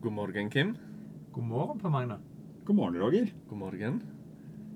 [0.00, 0.70] God morgen, Kim.
[1.32, 2.16] God morgen, Per Magne.
[2.64, 3.26] God morgen, Roger.
[3.50, 3.98] God morgen.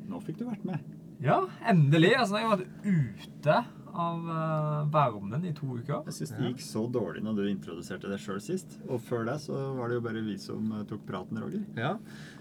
[0.05, 0.83] Nå fikk du vært med.
[1.25, 2.11] Ja, endelig.
[2.19, 3.55] Altså, jeg har vært ute
[3.95, 6.03] av uh, varmen i to uker.
[6.09, 8.77] Jeg syns det gikk så dårlig når du introduserte det sjøl sist.
[8.89, 11.63] Og før det så var det jo bare vi som eh, tok praten, Roger.
[11.79, 11.95] Ja,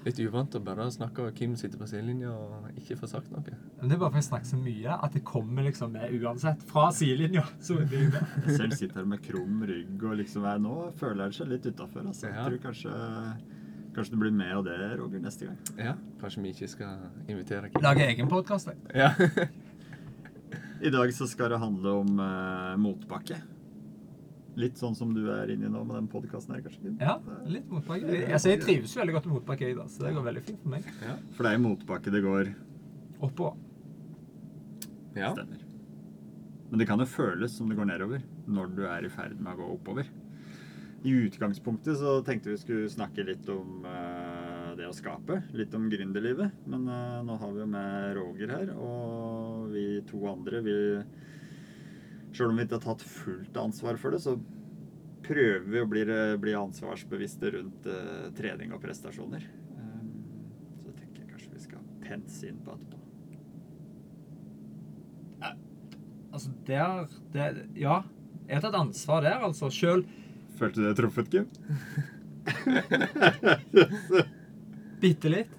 [0.03, 3.55] Litt uvant å bare snakke og Kim sitter på sidelinja og ikke får sagt noe.
[3.79, 6.65] Men det er bare fordi jeg snakker så mye at det kommer liksom med uansett.
[6.67, 7.45] Fra sidelinja.
[7.63, 8.23] Så det ute.
[8.47, 11.67] Jeg selv sitter her med krum rygg og liksom er nå føler jeg seg litt
[11.69, 12.03] utafor.
[12.09, 12.27] Altså.
[12.27, 12.33] Ja.
[12.35, 12.97] Jeg tror kanskje,
[13.95, 15.59] kanskje det blir mer av det, Roger, neste gang.
[15.79, 17.83] Ja, Kanskje vi ikke skal invitere Kim.
[17.83, 18.73] Lage egen podkast.
[18.95, 19.13] Ja.
[20.83, 23.37] I dag så skal det handle om uh, motbakke.
[24.59, 26.91] Litt sånn som du er inni nå med den podkasten her, kanskje?
[26.99, 27.15] Ja,
[27.47, 28.09] litt motbakke.
[28.11, 30.59] Jeg, altså, jeg trives veldig godt med motbakke, jeg, da, så det går veldig fint
[30.61, 30.89] for meg.
[31.07, 31.15] ja.
[31.37, 32.51] For det er i motbakke det går.
[33.23, 33.53] Oppå.
[35.15, 35.31] ja.
[35.31, 35.63] Stemmer.
[36.67, 39.53] Men det kan jo føles som det går nedover når du er i ferd med
[39.53, 40.11] å gå oppover.
[41.03, 45.41] I utgangspunktet så tenkte vi skulle snakke litt om uh, det å skape.
[45.55, 46.63] Litt om gründerlivet.
[46.67, 49.32] Men uh, nå har vi jo med Roger her, og
[49.73, 50.75] vi to andre vi
[52.33, 54.31] Sjøl om vi ikke har tatt fullt ansvar for det, så
[55.23, 56.01] prøver vi å bli,
[56.41, 59.45] bli ansvarsbevisste rundt uh, trening og prestasjoner.
[59.77, 60.09] Um,
[60.81, 63.03] så tenker jeg kanskje vi skal pense inn på etterpå.
[66.33, 68.01] Altså, der det, Ja.
[68.47, 69.69] Jeg har tatt ansvar der, altså.
[69.71, 70.01] Sjøl
[70.57, 71.45] Følte du deg truffet, Kim?
[75.03, 75.53] bitte litt.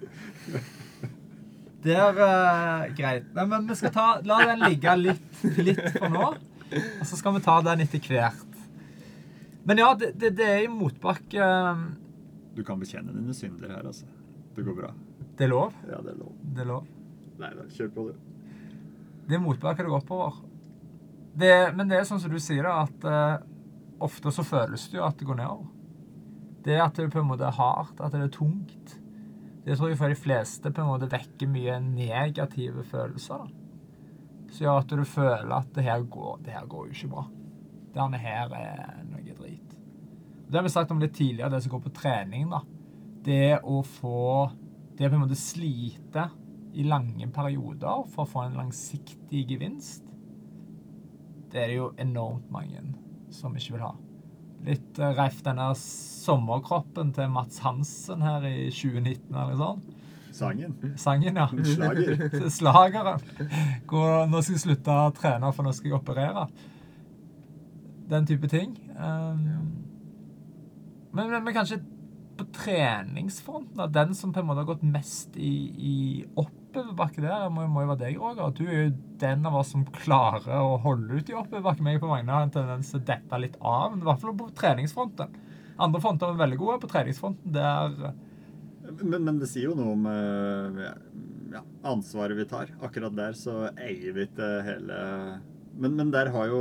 [1.85, 3.27] Det er eh, greit.
[3.35, 6.31] Nei, men vi skal ta, la den ligge litt, litt for nå.
[6.73, 8.55] Og så skal vi ta den etter hvert.
[9.65, 11.85] Men ja, det, det, det er i motbakke eh,
[12.57, 14.09] Du kan bekjenne dine synder her, altså.
[14.55, 14.91] Det går bra.
[15.37, 15.77] Det er lov.
[15.89, 16.33] Ja, det er lov.
[16.55, 16.89] Det er lov.
[17.41, 18.51] Nei da, kjør på, du.
[19.25, 20.43] Det er motbakke det går oppover.
[21.35, 23.41] Det, men det er sånn som du sier, at uh,
[24.05, 25.67] ofte så føles det jo at det går nedover.
[26.65, 28.95] Det at det på en måte er hardt, at det er tungt.
[29.65, 33.45] Det tror jeg for de fleste på en måte vekker mye negative følelser.
[33.45, 33.63] da.
[34.53, 37.25] Så gjør at du føler at det her går, det her går jo ikke bra.
[37.95, 39.75] Det her er noe drit.
[40.45, 42.49] Det har vi sagt om litt tidligere, det som går på trening.
[42.49, 42.61] da.
[43.25, 44.51] Det å få
[44.95, 46.29] Det å på en måte slite
[46.71, 50.05] i lange perioder for å få en langsiktig gevinst,
[51.51, 52.79] det er det jo enormt mange
[53.29, 53.91] som ikke vil ha.
[54.65, 59.83] Litt Reif, denne sommerkroppen til Mats Hansen her i 2019 eller sånn.
[60.35, 60.73] Sangen.
[60.99, 61.47] Sangen, ja.
[61.47, 62.49] Slager.
[62.57, 63.21] Slageren.
[63.87, 66.47] Hvor nå skal jeg slutte å trene, for nå skal jeg operere.
[68.11, 68.73] Den type ting.
[68.99, 69.45] Um,
[71.15, 71.79] men, men, men kanskje
[72.35, 75.95] på treningsfronten, den som på en måte har gått mest i, i
[76.75, 78.51] oppoverbakke der, må, må jo være deg, Roger.
[78.55, 78.91] Du er jo
[79.21, 81.85] den av oss som klarer å holde ut i oppoverbakke.
[81.85, 84.51] Meg på mange har en tendens til å dette litt av, i hvert fall på
[84.59, 85.41] treningsfronten.
[85.85, 86.77] Andre fronter er veldig gode.
[86.83, 88.13] På treningsfronten der
[89.01, 90.83] Men, men det sier jo noe om eh,
[91.55, 92.71] ja, ansvaret vi tar.
[92.85, 94.99] Akkurat der så eier vi ikke hele
[95.75, 96.59] men, men der har jo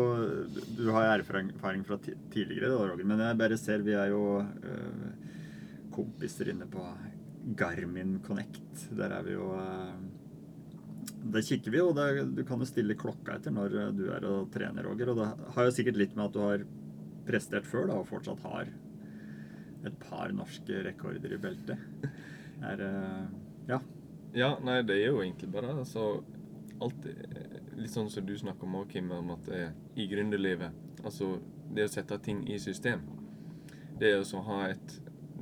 [0.75, 3.07] Du har jo erfaring fra tidligere, da, Roger.
[3.07, 5.35] Men jeg bare ser vi er jo eh,
[5.95, 6.83] kompiser inne på
[7.45, 8.89] Garmin Connect.
[8.97, 9.51] Der er vi jo
[11.25, 14.05] det Der kikker vi, og der, du kan jo stille klokka etter når eh, du
[14.13, 15.13] er og trener, Roger.
[15.13, 16.65] Og det har jo sikkert litt med at du har
[17.25, 18.69] prestert før, da, og fortsatt har
[19.85, 21.81] et par norske rekorder i beltet.
[22.65, 23.25] Er eh,
[23.69, 23.81] Ja.
[24.37, 26.23] ja, nei, det er jo egentlig bare altså
[26.85, 27.17] alltid
[27.75, 31.39] Litt sånn som du snakker om, også, Kim, om at det er i gründerlivet Altså
[31.75, 33.01] det å sette ting i system.
[33.99, 34.95] Det er å ha et,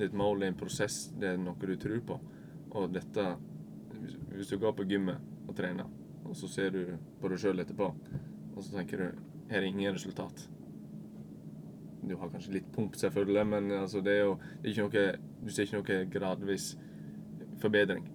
[0.03, 2.19] det er et mål, det er en prosess, det er noe du tror på.
[2.75, 3.27] Og dette
[4.33, 5.87] Hvis, du går på gymmet og trener,
[6.25, 7.85] og så ser du på deg sjøl etterpå,
[8.55, 9.21] og så tenker du
[9.51, 10.49] her er ingen resultat.
[12.03, 15.05] Du har kanskje litt pump, selvfølgelig, men altså, det er jo det er ikke noe,
[15.45, 16.67] du ser ikke noe gradvis
[17.61, 18.09] forbedring.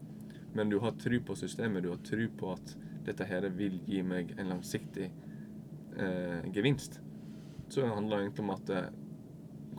[0.53, 4.03] Men du har tro på systemet, du har tro på at dette her vil gi
[4.05, 5.09] meg en langsiktig
[5.97, 7.01] eh, gevinst.
[7.69, 8.91] Så det handler egentlig om at eh,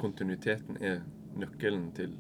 [0.02, 1.04] kontinuiteten er
[1.38, 2.16] nøkkelen til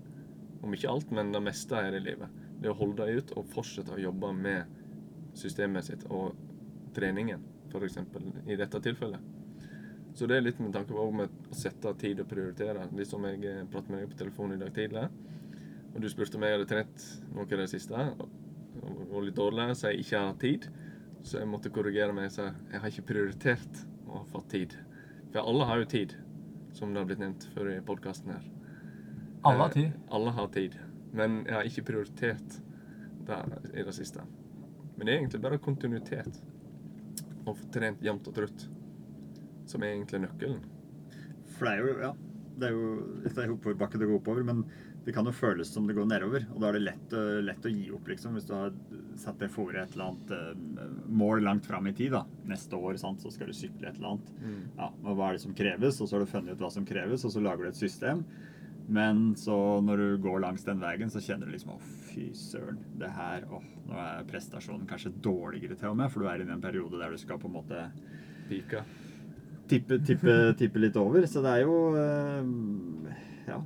[0.61, 2.29] om ikke alt, men det meste her i livet.
[2.59, 4.79] Det å holde ut og fortsette å jobbe med
[5.39, 6.35] systemet sitt og
[6.95, 7.99] treningen, f.eks.
[8.49, 9.35] i dette tilfellet.
[10.17, 12.89] Så det er litt med tanke på med å sette tid og prioritere.
[12.97, 15.05] Litt som jeg eh, pratet med deg på telefonen i dag tidlig.
[15.93, 17.05] Og du spurte om jeg hadde trent
[17.35, 20.67] noe i det siste, og var litt dårlig, så jeg ikke har tid.
[21.23, 24.75] Så jeg måtte korrigere meg og si jeg har ikke prioritert å ha fått tid.
[25.31, 26.15] For alle har jo tid,
[26.75, 28.45] som det har blitt nevnt før i podkasten her.
[29.43, 29.85] Alle har tid.
[29.85, 30.75] Eh, alle har tid.
[31.15, 32.59] Men jeg har ikke prioritet
[33.29, 33.39] det
[33.73, 34.23] i det siste.
[34.95, 36.41] Men det er egentlig bare kontinuitet.
[37.47, 38.67] og få trent jevnt og trutt.
[39.65, 40.59] Som er egentlig nøkkelen.
[41.55, 42.11] For det er jo, ja.
[42.59, 42.89] Det er jo
[43.23, 44.65] det er oppoverbakke det går oppover, men
[45.05, 46.45] det kan jo føles som det går nedover.
[46.53, 47.15] Og da er det lett,
[47.47, 48.75] lett å gi opp, liksom, hvis du har
[49.17, 52.11] satt deg for et eller annet eh, mål langt fram i tid.
[52.13, 52.25] da.
[52.51, 54.29] Neste år sant, så skal du sykle et eller annet.
[54.43, 54.61] Mm.
[54.77, 56.01] Ja, og Hva er det som kreves?
[56.03, 58.25] Og så har du funnet ut hva som kreves, og så lager du et system.
[58.89, 59.55] Men så
[59.85, 62.79] når du går langs den veien, så kjenner du liksom Å, fy søren.
[62.97, 66.47] Det her Åh, nå er prestasjonen kanskje dårligere til og med, for du er i
[66.49, 67.83] en periode der du skal på en måte
[68.49, 68.81] Pika.
[69.69, 71.25] tippe, tippe, tippe litt over.
[71.29, 73.13] Så det er jo eh,
[73.51, 73.61] Ja.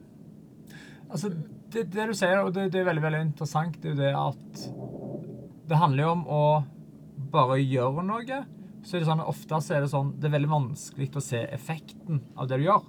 [1.13, 1.29] Altså,
[1.73, 4.13] det, det du sier, og det, det er veldig veldig interessant, det er jo det
[4.17, 4.63] at
[5.69, 6.43] det handler jo om å
[7.33, 8.39] bare gjøre noe.
[8.83, 11.39] Så er det sånn, Ofte så er det sånn, det er veldig vanskelig å se
[11.55, 12.83] effekten av det du gjør.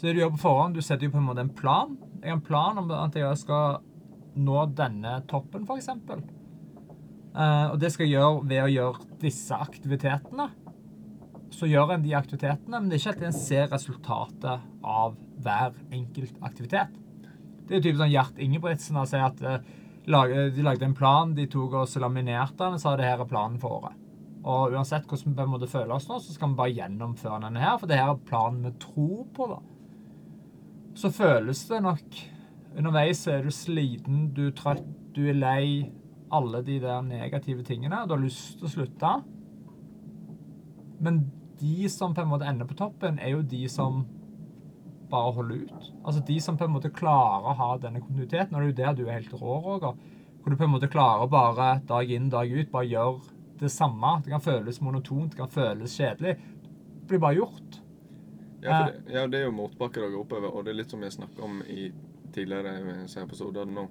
[0.00, 1.90] Så det du gjør på forhånd, du setter jo på en måte en plan.
[2.22, 3.82] Jeg har en plan om at jeg skal
[4.40, 5.90] nå denne toppen, f.eks.
[7.36, 10.46] Uh, og det skal jeg gjøre ved å gjøre disse aktivitetene.
[11.52, 15.76] Så gjør en de aktivitetene, men det er ikke alltid en ser resultatet av hver
[15.92, 16.96] enkelt aktivitet.
[17.68, 21.44] Det er typisk sånn Gjert Ingebrigtsen har sagt at uh, de lagde en plan, de
[21.44, 24.00] tok og laminerte den og sa det her er planen for året.
[24.48, 27.42] Og uansett hvordan vi på en måte føler oss nå, så skal vi bare gjennomføre
[27.44, 29.60] denne her, for det her er planen vi tror på, da.
[30.94, 32.20] Så føles det nok
[32.78, 35.90] Underveis er du sliten, du er trøtt, du er lei.
[36.30, 38.04] Alle de der negative tingene.
[38.06, 39.10] Du har lyst til å slutte.
[41.02, 41.24] Men
[41.58, 44.04] de som på en måte ender på toppen, er jo de som
[45.10, 45.90] bare holder ut.
[46.04, 48.54] Altså de som på en måte klarer å ha denne kontinuiteten.
[48.54, 49.98] Og det er jo der du er helt rå, Roger.
[50.40, 54.20] Hvor du på en måte klarer bare dag inn, dag ut, bare gjøre det samme.
[54.24, 56.38] Det kan føles monotont, det kan føles kjedelig.
[56.38, 57.79] Det blir bare gjort.
[58.62, 61.02] Ja, det, ja, det er jo motbakker å gå oppover, og det er litt som
[61.04, 61.88] jeg snakket om i
[62.34, 63.86] tidligere episoder nå,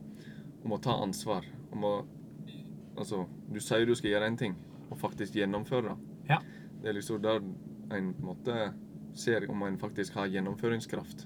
[0.63, 1.47] om å ta ansvar.
[1.73, 1.93] Om å
[2.99, 4.55] Altså, du sier du skal gjøre en ting,
[4.89, 6.15] og faktisk gjennomføre det.
[6.33, 6.39] Ja.
[6.81, 8.57] Det er liksom der en på en måte
[9.15, 11.23] ser om en faktisk har gjennomføringskraft,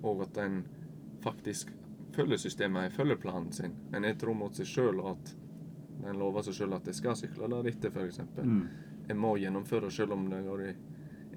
[0.00, 0.62] og at en
[1.20, 1.74] faktisk
[2.16, 3.76] følger systemet, en følger planen sin.
[3.92, 5.34] En er tro mot seg sjøl, og at
[6.08, 8.22] en lover seg sjøl at jeg skal sykle deretter, f.eks.
[8.40, 8.64] Mm.
[9.10, 10.72] Jeg må gjennomføre sjøl om det går i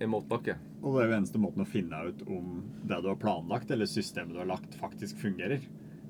[0.10, 0.58] motbakke.
[0.82, 3.90] Og det er jo eneste måten å finne ut om det du har planlagt, eller
[3.90, 5.64] systemet du har lagt, faktisk fungerer.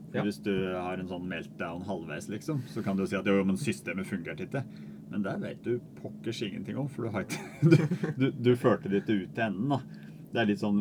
[0.10, 0.24] For Ja.
[0.24, 3.58] Hvis du har en sånn meltdown halvveis, liksom, så kan du si at jo, men
[3.58, 4.64] systemet fungerte ikke.
[5.10, 7.78] Men der vet du pokkers ingenting om, for du har ikke Du,
[8.18, 9.82] du, du førte det ikke ut til enden, da.
[10.34, 10.80] Det er litt sånn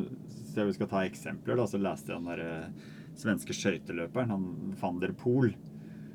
[0.52, 1.66] Så vi skal ta eksempler, da.
[1.68, 5.52] Så leste jeg den der eh, svenske skøyteløperen, han van der Poel.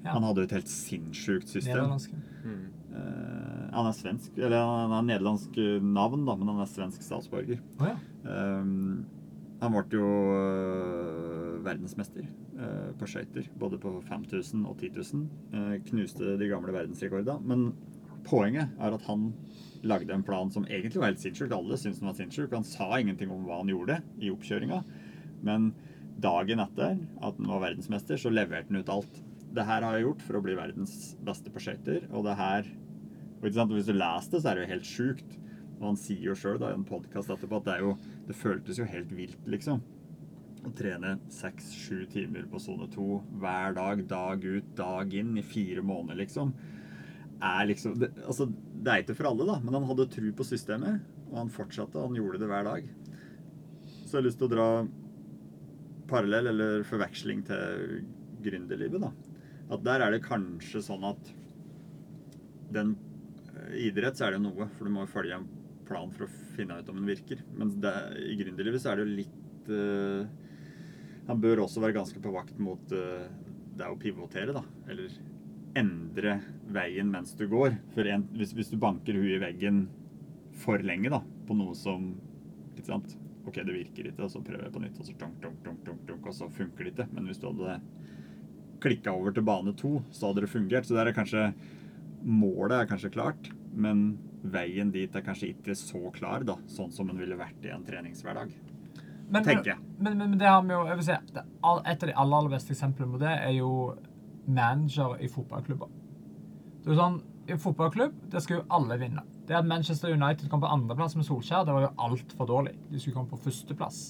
[0.03, 0.15] Ja.
[0.15, 1.75] Han hadde jo et helt sinnssykt system.
[1.77, 2.17] Nederlandske.
[2.45, 2.65] Mm.
[2.93, 7.03] Eh, han er svensk, eller han har nederlandsk eh, navn, da, men han er svensk
[7.05, 7.61] statsborger.
[7.81, 7.97] Oh, ja.
[8.27, 9.05] Um,
[9.57, 12.27] han ble jo øh, verdensmester
[12.97, 15.23] på skøyter, både på 5000 og 10 000.
[15.53, 17.39] Eh, knuste de gamle verdensrekordene.
[17.45, 17.71] Men
[18.27, 19.31] poenget er at han
[19.87, 21.53] lagde en plan som egentlig var helt sinnssyk.
[21.53, 22.53] Alle syntes den var sinnssyk.
[22.53, 24.81] Han sa ingenting om hva han gjorde i oppkjøringa.
[25.45, 25.71] Men
[26.21, 29.21] dagen etter at han var verdensmester, så leverte han ut alt.
[29.55, 32.67] Det her har jeg gjort for å bli verdens beste på skøyter, og det her
[33.37, 33.75] og?
[33.75, 35.35] Hvis du leser det, så er det jo helt sjukt.
[35.77, 37.93] Og han sier jo sjøl i en podkast etterpå at det, er jo,
[38.25, 39.83] det føltes jo helt vilt, liksom.
[40.65, 45.85] Å trene seks-sju timer på sone to hver dag, dag ut, dag inn, i fire
[45.85, 46.55] måneder, liksom.
[47.37, 50.47] Er liksom det, altså, det er ikke for alle, da, men han hadde tru på
[50.47, 51.05] systemet.
[51.29, 52.89] Og han fortsatte, han gjorde det hver dag.
[54.07, 54.67] Så jeg har lyst til å dra
[56.09, 57.99] parallell eller forveksling til
[58.41, 59.11] gründerlivet, da.
[59.73, 61.33] At der er det kanskje sånn at
[62.71, 62.95] den
[63.73, 65.47] i idrett så er det noe, for du må følge en
[65.87, 67.41] plan for å finne ut om den virker.
[67.57, 67.93] Men det,
[68.23, 70.27] i gründerlivet så er det jo litt uh,
[71.27, 73.27] Han bør også være ganske på vakt mot uh,
[73.77, 74.63] det å pivotere, da.
[74.87, 75.15] Eller
[75.77, 76.39] endre
[76.73, 77.77] veien mens du går.
[77.95, 79.85] For en, hvis, hvis du banker huet i veggen
[80.57, 82.13] for lenge da, på noe som
[82.77, 83.17] ikke sant?
[83.47, 86.01] OK, det virker ikke, og så prøver jeg på nytt, og så tunk, tunk, tunk,
[86.07, 87.05] tunk, og så funker det ikke.
[87.13, 87.77] Men hvis du hadde
[88.83, 90.87] klikka over til bane to, så hadde det fungert.
[90.87, 91.51] Så der er kanskje
[92.27, 93.45] Målet er kanskje klart,
[93.77, 94.17] men
[94.51, 97.85] veien dit er kanskje ikke så klar, da, sånn som den ville vært i en
[97.87, 98.51] treningshverdag.
[99.29, 99.79] Men, Tenker jeg.
[99.99, 102.37] Men, men, men det har vi jo jeg vil si, det, Et av de aller,
[102.39, 103.71] aller beste eksemplene på det er jo
[104.47, 105.89] manager i fotballklubber.
[106.83, 107.17] Det er jo sånn,
[107.47, 109.23] I fotballklubb det skal jo alle vinne.
[109.47, 112.75] Det at Manchester United kom på andreplass med Solskjær, det var jo altfor dårlig.
[112.91, 114.01] De skulle komme på førsteplass.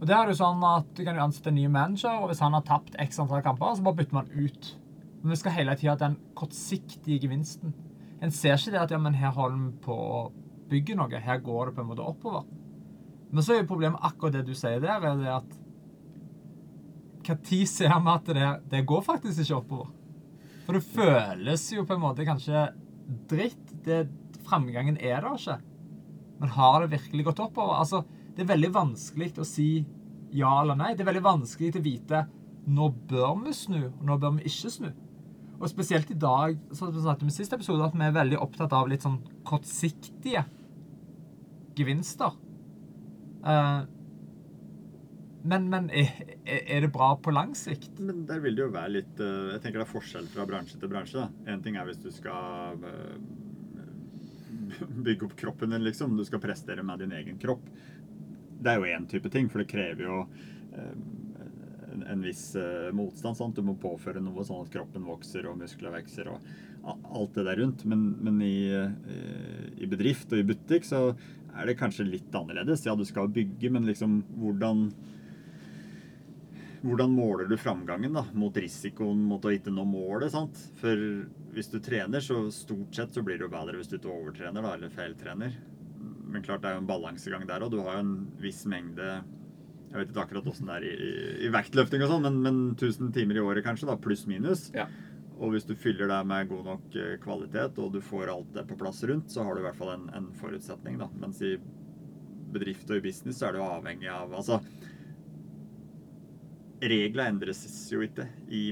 [0.00, 2.42] Og det er jo sånn at Du kan jo ansette en ny manager, og hvis
[2.44, 4.70] han har tapt x antall kamper, så bare bytter man ut.
[5.22, 7.72] Men vi skal hele tida ha den kortsiktige gevinsten.
[8.20, 10.20] En ser ikke det at ja, men her holder vi på å
[10.70, 11.20] bygge noe.
[11.20, 12.44] Her går det på en måte oppover.
[13.34, 15.60] Men så er jo problemet akkurat det du sier der, er det at
[17.24, 19.92] Når ser vi at det, det går faktisk ikke oppover?
[20.66, 22.66] For det føles jo på en måte kanskje
[23.28, 23.72] dritt.
[23.84, 24.04] Det,
[24.44, 25.58] framgangen er der ikke.
[26.40, 27.78] Men har det virkelig gått oppover?
[27.80, 29.68] Altså, det er veldig vanskelig å si
[30.34, 30.92] ja eller nei.
[30.94, 32.24] Det er veldig vanskelig å vite
[32.64, 34.90] når bør vi snu, og når bør vi ikke snu.
[35.60, 38.40] Og spesielt i dag, som vi snakket om i siste episode, at vi er veldig
[38.42, 40.42] opptatt av litt sånn kortsiktige
[41.78, 42.34] gevinster.
[43.44, 43.84] Eh,
[45.44, 46.10] men, men er,
[46.48, 48.00] er det bra på lang sikt?
[48.00, 50.80] Men der vil det jo være litt eh, Jeg tenker det er forskjell fra bransje
[50.80, 51.26] til bransje.
[51.52, 53.18] Én ting er hvis du skal eh,
[55.06, 56.16] bygge opp kroppen din, liksom.
[56.16, 57.68] Du skal prestere med din egen kropp.
[58.64, 60.18] Det er jo én type ting, for det krever jo
[60.72, 60.92] eh,
[62.00, 63.36] en, viss eh, motstand.
[63.36, 63.56] Sant?
[63.56, 66.52] Du må påføre noe sånn at kroppen vokser og muskler vokser og
[66.84, 67.84] alt det der rundt.
[67.88, 71.10] Men, men i, eh, i bedrift og i butikk så
[71.54, 72.86] er det kanskje litt annerledes.
[72.88, 74.88] Ja, du skal bygge, men liksom hvordan
[76.84, 80.34] hvordan måler du framgangen da, mot risikoen mot å ikke nå målet?
[80.34, 80.58] sant?
[80.76, 80.98] For
[81.56, 84.74] hvis du trener, så stort sett så blir jo bedre hvis du ikke overtrener da,
[84.76, 85.54] eller feiltrener.
[86.34, 89.06] Men klart det er jo en balansegang der, og du har jo en viss mengde
[89.06, 91.10] Jeg vet ikke akkurat åssen det er i, i,
[91.46, 94.66] i vektløfting og sånn, men, men 1000 timer i året kanskje, da, pluss minus.
[94.74, 94.88] Ja.
[95.38, 98.66] Og hvis du fyller det med god nok eh, kvalitet, og du får alt det
[98.66, 101.08] på plass rundt, så har du i hvert fall en, en forutsetning, da.
[101.22, 101.54] Mens i
[102.54, 104.60] bedrift og i business så er du avhengig av Altså
[106.84, 108.66] Reglene endres jo ikke i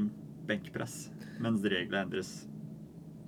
[0.46, 1.06] benkpress,
[1.42, 2.32] mens reglene endres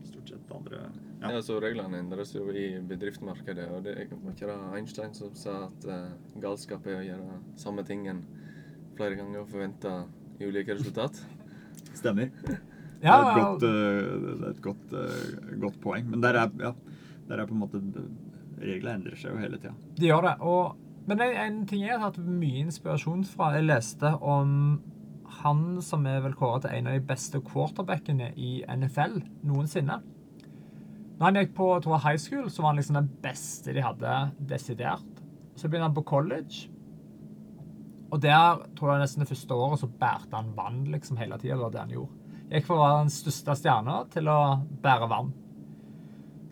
[0.04, 0.82] stort sett andre
[1.24, 1.32] Ja.
[1.36, 1.42] Ja.
[1.44, 3.70] så Reglene endres jo i bedriftsmarkedet.
[3.72, 6.12] og det Var ikke det Einstein som sa at uh,
[6.42, 8.24] galskap er å gjøre samme tingen
[8.98, 9.94] flere ganger og forvente
[10.40, 11.18] ulike resultat?
[12.00, 12.30] Stemmer.
[13.04, 16.08] Ja, det er et godt, uh, det er et godt, uh, godt poeng.
[16.10, 16.72] Men der er, ja,
[17.28, 17.82] der er på en måte
[18.54, 19.74] Reglene endrer seg jo hele tida.
[19.98, 20.34] De gjør det.
[20.46, 20.76] Og,
[21.10, 24.78] men en, en ting jeg har hatt mye inspirasjon fra Jeg leste om
[25.42, 29.98] han som er vel kåret til en av de beste quarterbackene i NFL noensinne.
[31.14, 33.84] Når han gikk på jeg tror, high school, så var han liksom den beste de
[33.84, 34.14] hadde
[34.50, 35.20] desidert.
[35.54, 36.66] Så begynte han på college.
[38.10, 41.58] Og der tror jeg nesten det første året så bærte han vann liksom hele tida.
[41.58, 42.20] Det det han gjorde.
[42.50, 44.40] Gikk fra å være den største stjerna til å
[44.82, 45.30] bære vann.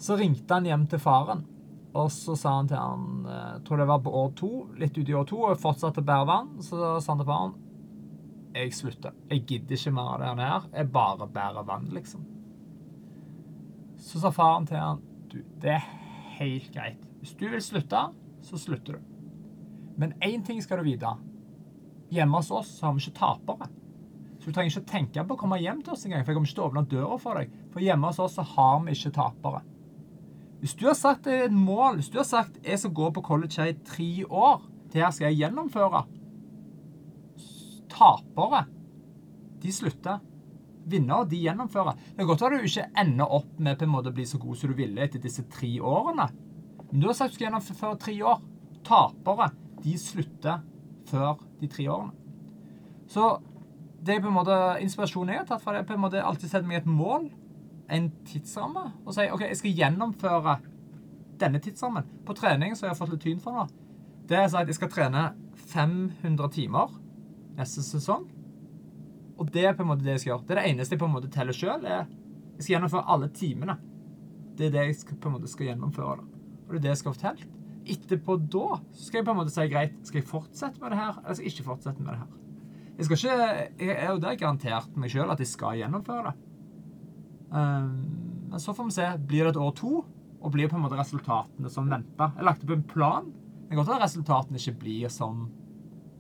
[0.03, 1.45] Så ringte han hjem til faren.
[1.93, 5.13] Og så sa han til han, jeg tror det var på år to, litt uti
[5.13, 6.55] år to, og fortsatte å bære vann.
[6.65, 7.59] Så sa han til faren
[8.53, 9.15] jeg slutter.
[9.31, 10.65] Jeg gidder ikke mer av det her.
[10.77, 12.25] Jeg bare bærer vann, liksom.
[14.03, 15.85] Så sa faren til han du, det er
[16.39, 17.03] helt greit.
[17.23, 18.01] Hvis du vil slutte,
[18.43, 19.13] så slutter du.
[19.97, 21.13] Men én ting skal du vite.
[22.13, 23.69] Hjemme hos oss har vi ikke tapere.
[24.41, 26.51] Så du trenger ikke tenke på å komme hjem til oss engang, for jeg kommer
[26.51, 27.53] ikke til å åpne døra for deg.
[27.73, 29.63] For hjemme hos oss så har vi ikke tapere.
[30.63, 33.25] Hvis du har sagt det et mål, hvis du har sagt jeg skal gå på
[33.27, 36.05] college her i tre år, det her skal jeg gjennomføre
[37.93, 38.65] Tapere,
[39.63, 40.21] de slutter.
[40.91, 41.99] Vinnere, de gjennomfører.
[42.17, 44.41] Det er godt at du ikke ender opp med på en måte å bli så
[44.43, 46.27] god som du ville etter disse tre årene.
[46.91, 48.43] Men du har sagt du skal gjennomføre tre år.
[48.87, 49.53] Tapere,
[49.85, 50.65] de slutter
[51.09, 52.15] før de tre årene.
[53.13, 53.37] Så
[54.03, 56.51] det er på en måte inspirasjonen jeg har tatt fra det, på en måte alltid
[56.51, 57.29] sett meg et mål,
[57.93, 60.57] en tidsramme, og si OK, jeg skal gjennomføre
[61.43, 62.09] denne tidsrammen.
[62.27, 63.67] På trening så har jeg fått litt tyn for nå.
[64.27, 65.25] Det er sagt jeg skal trene
[65.73, 66.95] 500 timer
[67.59, 68.27] neste sesong.
[69.41, 70.45] Og det er på en måte det jeg skal gjøre.
[70.49, 71.89] Det er det eneste jeg på en måte teller sjøl.
[71.89, 72.07] Jeg
[72.59, 73.79] skal gjennomføre alle timene.
[74.59, 76.21] Det er det jeg skal, på en måte skal gjennomføre.
[76.21, 76.43] da.
[76.67, 77.49] Og det er det jeg skal fortalt.
[77.93, 81.01] Etterpå da så skal jeg på en måte si greit, skal jeg fortsette med det
[81.01, 82.39] her, eller skal jeg ikke fortsette med det her.
[82.99, 86.35] Jeg skal ikke, jeg er jo der garantert meg sjøl at jeg skal gjennomføre det.
[87.53, 87.89] Um,
[88.53, 89.09] men så får vi se.
[89.29, 90.05] Blir det et år to,
[90.43, 92.31] og blir på en måte resultatene som venta?
[92.37, 93.29] Jeg lagde opp en plan.
[93.67, 95.47] Det er godt at resultatene ikke blir som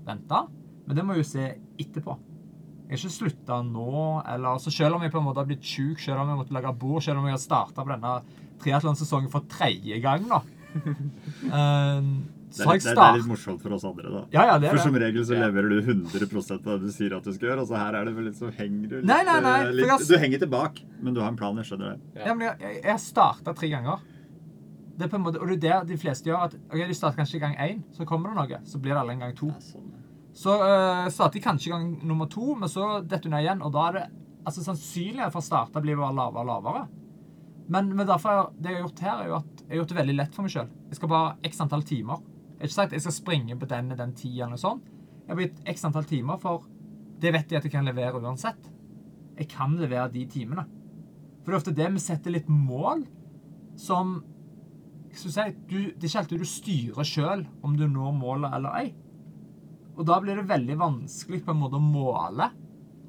[0.07, 0.47] venta,
[0.87, 1.49] men det må jeg jo se
[1.83, 2.17] etterpå.
[2.93, 3.89] Jeg har ikke slutta nå,
[4.35, 6.53] eller så selv om jeg på en måte har blitt sjuk, selv om jeg måtte
[6.53, 8.19] lage bord, selv om jeg har starta på denne
[8.63, 10.43] triatlonsesongen for tredje gang, da.
[11.51, 12.13] Um,
[12.53, 14.21] Det så er, litt, det, er- det er litt morsomt for oss andre, da.
[14.35, 17.15] Ja, ja, det er For som regel så leverer du 100 av det du sier
[17.17, 19.07] at du skal gjøre, og så her er det vel litt så henger du litt,
[19.09, 21.57] Nei, nei, nei, eh, litt jeg har- Du henger tilbake, men du har en plan,
[21.57, 22.27] jeg skjønner det.
[22.27, 24.05] Ja, men jeg, jeg, jeg har starta tre ganger.
[24.99, 26.45] Det er på en måte, og det er det de fleste gjør.
[26.45, 28.61] at ok, De starter kanskje gang én, så kommer det noe.
[28.69, 29.49] Så blir det alle en gang to.
[29.49, 29.89] Ja, sånn.
[30.33, 33.63] Så uh, starter de kanskje gang nummer to, men så detter hun ned igjen.
[33.65, 34.05] Og da er det
[34.43, 36.85] altså sannsynligheten for å starte blir bare lavere og lavere.
[37.73, 40.01] Men, men derfor, det jeg har gjort her, er jo at jeg har gjort det
[40.01, 40.73] veldig lett for meg sjøl.
[40.91, 42.25] Jeg skal bare x antall timer.
[42.53, 44.89] Jeg har ikke sagt at jeg skal springe på den den tida eller noe sånt.
[45.23, 46.67] Jeg har blitt x antall timer, for
[47.23, 48.69] det vet jeg at jeg kan levere uansett.
[49.39, 50.67] Jeg kan levere de timene.
[51.43, 53.07] For det er ofte det vi setter litt mål
[53.79, 54.19] som
[55.13, 58.79] skal si, du, Det er ikke alltid du styrer sjøl om du når målet eller
[58.81, 58.87] ei.
[59.97, 62.49] Og da blir det veldig vanskelig på en måte å måle.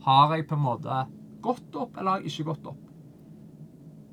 [0.03, 1.03] Har jeg på en måte
[1.43, 2.81] gått opp, eller har jeg ikke gått opp?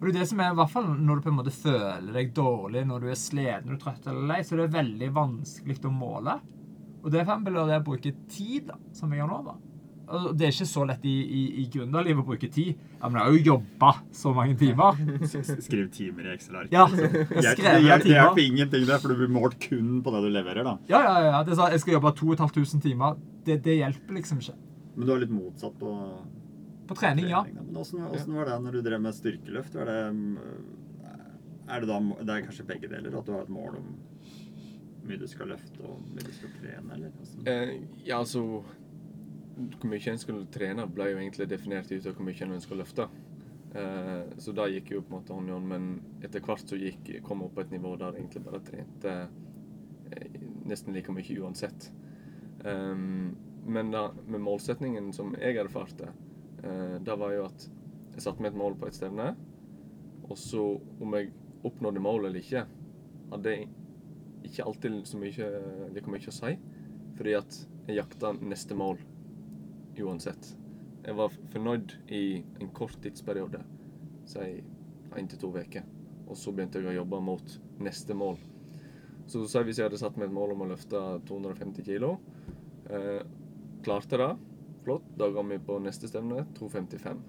[0.01, 2.15] Og det er det som er, i hvert fall når du på en måte føler
[2.15, 5.11] deg dårlig, når du er sliten, du er trøtt eller lei, så det er veldig
[5.19, 6.39] vanskelig å måle.
[7.03, 9.43] Og derfor bør å bruke tid, da, som jeg gjør nå.
[9.51, 9.59] da.
[10.11, 12.73] Og Det er ikke så lett i, i, i gründerlivet å bruke tid.
[12.99, 13.91] Ja, Men jeg har jo jobba
[14.21, 14.99] så mange timer.
[15.69, 16.73] Skriv timer i Excel-ark.
[16.75, 20.25] Ja, jeg skrev hjelper- det hjelper ingenting, der, for du blir målt kun på det
[20.27, 20.65] du leverer.
[20.67, 20.75] da.
[20.91, 21.43] Ja, ja, ja.
[21.47, 23.17] Det er sånn, jeg skal jobbe 2500 timer.
[23.47, 24.57] Det, det hjelper liksom ikke.
[24.97, 25.95] Men du er litt motsatt på
[26.91, 27.45] På trening, ja.
[27.47, 27.69] trening, da.
[27.71, 29.77] Men åssen åssen var det når du drev med styrkeløft?
[29.79, 30.67] Var det, mm,
[31.71, 33.15] er det da Det er kanskje begge deler?
[33.21, 33.93] At du har et mål om
[35.07, 36.91] mye du skal løfte og mye du skal trene?
[36.99, 37.15] eller?
[37.15, 37.47] Hvordan?
[37.49, 38.43] Eh, ja, altså
[39.61, 42.85] Hvor mye en skulle trene, ble jo egentlig definert ut av hvor mye en skulle
[42.85, 43.09] løfte.
[43.75, 45.91] Eh, så det gikk jo på en måte hånd i hånd, men
[46.27, 49.13] etter hvert så gikk, kom jeg opp på et nivå der jeg egentlig bare trente
[50.11, 50.41] eh,
[50.71, 51.91] nesten like mye uansett.
[52.65, 53.37] Um,
[53.71, 56.11] men da, med målsetningen som jeg erfarte,
[56.65, 57.69] eh, det var jo at
[58.17, 59.31] jeg satte meg et mål på et stevne,
[60.27, 60.65] og så
[61.03, 61.31] om jeg
[61.67, 62.65] oppnådde målet eller ikke,
[63.31, 63.69] hadde jeg
[64.49, 65.49] ikke alltid så mye,
[65.95, 66.53] like mye å si.
[67.19, 68.99] Fordi at jeg jakta neste mål
[69.99, 70.53] uansett.
[71.05, 73.63] Jeg var fornøyd i en kort tidsperiode,
[74.29, 74.47] si
[75.17, 75.87] én til to uker.
[76.31, 78.39] Og så begynte jeg å jobbe mot neste mål.
[79.31, 82.17] Så si hvis jeg hadde satt meg et mål om å løfte 250 kilo.
[82.91, 83.23] Eh,
[83.83, 84.31] klarte det.
[84.85, 85.07] Flott.
[85.19, 87.21] Da går vi på neste stevne 255.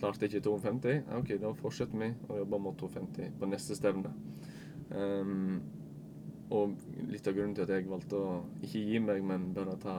[0.00, 1.02] Klarte ikke 250.
[1.02, 4.14] Ja, OK, da fortsetter vi å jobbe mot 250 på neste stevne.
[4.92, 5.60] Um,
[6.52, 6.74] og
[7.08, 9.94] litt av grunnen til at jeg valgte å ikke gi meg, men bare ta,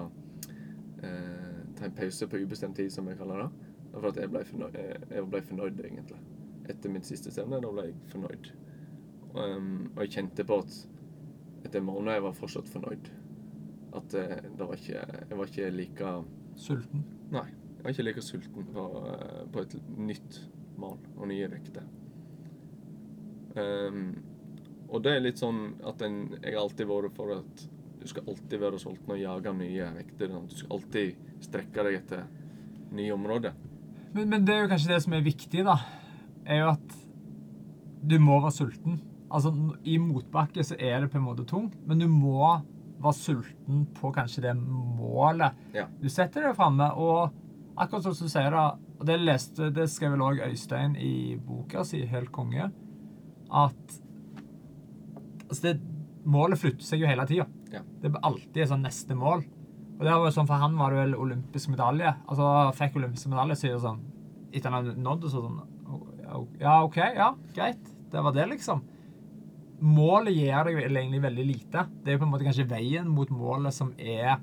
[1.02, 4.44] eh, ta en pause på ubestemt tid, som jeg kaller det, for at jeg ble
[4.50, 6.20] fornøyd, eh, jeg ble fornøyd egentlig.
[6.70, 8.52] Etter mitt siste stevne, da ble jeg fornøyd.
[9.34, 10.76] Um, og jeg kjente på at
[11.66, 13.10] etter en måned jeg var fortsatt fornøyd.
[13.98, 16.14] At uh, det var ikke, jeg var ikke like
[16.64, 17.06] Sulten.
[17.34, 20.38] Nei, jeg var ikke like sulten på, uh, på et nytt
[20.78, 21.88] mål og nye vekter.
[23.58, 24.06] Um,
[24.94, 27.66] og det er litt sånn at en, jeg har alltid vært for at
[28.02, 30.34] du skal alltid være sulten og jage nye vekter.
[30.34, 32.26] Du skal alltid strekke deg etter
[32.94, 33.56] nye områder.
[34.14, 35.78] Men, men det er jo kanskje det som er viktig, da.
[36.46, 36.98] Er jo at
[38.04, 39.00] du må være sulten.
[39.34, 39.54] Altså,
[39.88, 42.44] I motbakke så er det på en måte tungt, men du må
[43.04, 45.88] være sulten på kanskje det målet Ja.
[46.02, 46.92] du setter deg framme.
[47.00, 47.32] Og
[47.78, 48.68] akkurat som du sier, da,
[49.00, 52.70] og det leste, det skrev vel òg Øystein i boka si, 'Helt konge',
[53.52, 54.00] at
[55.50, 55.82] altså det,
[56.26, 57.46] målet flytter seg jo hele tida.
[57.74, 57.82] Ja.
[58.02, 59.44] Det er alltid et sånn neste mål.
[59.94, 62.14] Og det var jo sånn, For han var det vel olympisk medalje.
[62.28, 64.02] Altså fikk olympisk medalje, så sånn
[64.54, 65.62] Etter han hadde nådd det, så sånn
[66.62, 67.92] Ja, OK, ja, greit.
[68.14, 68.82] Det var det, liksom.
[69.84, 71.86] Målet gir deg egentlig veldig lite.
[72.02, 74.38] Det er jo på en måte kanskje veien mot målet som er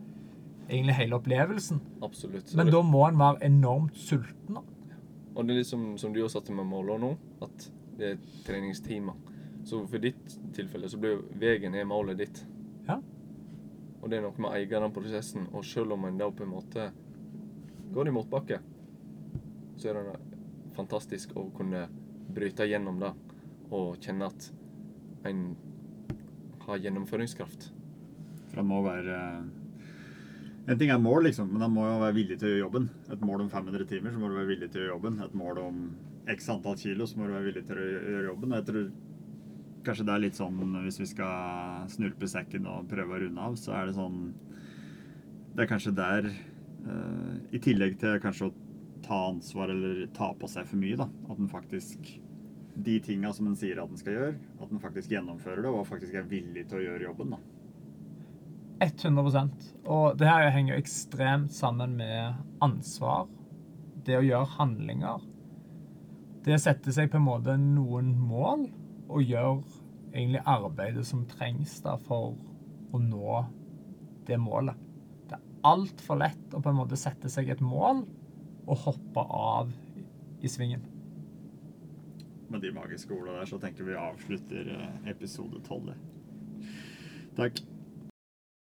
[0.71, 1.81] egentlig hele opplevelsen.
[2.03, 2.53] Absolutt.
[2.59, 4.59] Men da må en være enormt sulten.
[4.59, 4.62] da.
[5.35, 9.14] og det er liksom som du har satt med måler nå, at det er treningstimer.
[9.64, 12.43] Så for ditt tilfelle så blir veien er målet ditt.
[14.00, 15.48] Og det er noe med å eie den prosessen.
[15.52, 16.90] Og selv om en da på en måte
[17.92, 18.60] går i motbakke,
[19.80, 20.18] så er det
[20.76, 21.86] fantastisk å kunne
[22.30, 23.10] bryte gjennom det
[23.74, 24.48] og kjenne at
[25.28, 25.42] en
[26.66, 27.70] har gjennomføringskraft.
[28.50, 29.48] For det må være eh,
[30.70, 32.88] En ting er mål, liksom, men en må jo være villig til å gjøre jobben.
[33.10, 35.16] Et mål om 500 timer, så må du være villig til å gjøre jobben.
[35.24, 35.78] Et mål om
[36.30, 38.54] x antall kilo, så må du være villig til å gjøre jobben.
[38.54, 38.90] Jeg tror
[39.87, 43.59] kanskje det er litt sånn hvis vi skal snurpe sekken og prøve å runde av,
[43.61, 44.23] så er det sånn
[45.51, 46.27] Det er kanskje der,
[46.87, 48.53] uh, i tillegg til kanskje å
[49.03, 52.12] ta ansvar eller ta på seg for mye, da, at en faktisk
[52.81, 55.88] de tinga som en sier at en skal gjøre, at en faktisk gjennomfører det og
[55.88, 57.35] faktisk er villig til å gjøre jobben.
[57.35, 57.40] da.
[58.81, 63.27] 100% Og det her henger ekstremt sammen med ansvar.
[64.07, 65.27] Det å gjøre handlinger.
[66.47, 68.71] Det å sette seg på en måte noen mål
[69.11, 69.59] og gjøre
[70.12, 72.35] egentlig arbeidet som trengs da for
[72.90, 73.42] å nå
[74.27, 74.79] det målet.
[75.31, 78.05] Det er altfor lett å på en måte sette seg et mål
[78.66, 79.70] og hoppe av
[80.40, 80.83] i svingen.
[82.51, 85.92] Med de magiske ordene der så tenker vi avslutter eh, episode 12.
[87.38, 87.61] Takk.